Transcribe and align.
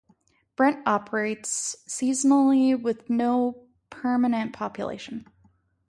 Brent 0.55 0.81
operates 0.87 1.75
seasonally 1.87 2.75
with 2.75 3.07
no 3.07 3.67
permanent 3.91 4.51
population. 4.51 5.27